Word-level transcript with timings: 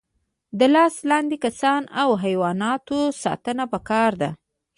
د 0.59 0.61
لاس 0.75 0.95
لاندې 1.09 1.37
کسانو 1.45 1.87
او 2.01 2.09
حیواناتو 2.23 2.99
ساتنه 3.23 3.63
پکار 3.73 4.11
ده. 4.21 4.29